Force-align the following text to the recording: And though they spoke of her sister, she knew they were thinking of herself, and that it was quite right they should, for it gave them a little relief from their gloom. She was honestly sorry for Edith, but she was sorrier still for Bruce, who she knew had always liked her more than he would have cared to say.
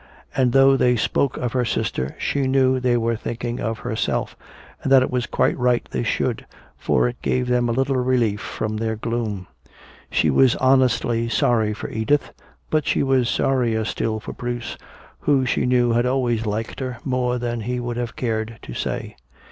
And 0.35 0.51
though 0.51 0.75
they 0.75 0.95
spoke 0.95 1.37
of 1.37 1.51
her 1.53 1.63
sister, 1.63 2.15
she 2.17 2.47
knew 2.47 2.79
they 2.79 2.97
were 2.97 3.15
thinking 3.15 3.59
of 3.59 3.77
herself, 3.77 4.35
and 4.81 4.91
that 4.91 5.03
it 5.03 5.11
was 5.11 5.27
quite 5.27 5.55
right 5.59 5.87
they 5.91 6.01
should, 6.01 6.47
for 6.75 7.07
it 7.07 7.21
gave 7.21 7.45
them 7.47 7.69
a 7.69 7.71
little 7.71 7.97
relief 7.97 8.41
from 8.41 8.77
their 8.77 8.95
gloom. 8.95 9.45
She 10.09 10.31
was 10.31 10.55
honestly 10.55 11.29
sorry 11.29 11.75
for 11.75 11.87
Edith, 11.91 12.31
but 12.71 12.87
she 12.87 13.03
was 13.03 13.29
sorrier 13.29 13.85
still 13.85 14.19
for 14.19 14.33
Bruce, 14.33 14.75
who 15.19 15.45
she 15.45 15.67
knew 15.67 15.91
had 15.91 16.07
always 16.07 16.47
liked 16.47 16.79
her 16.79 16.97
more 17.05 17.37
than 17.37 17.59
he 17.61 17.79
would 17.79 17.97
have 17.97 18.15
cared 18.15 18.57
to 18.63 18.73
say. 18.73 19.15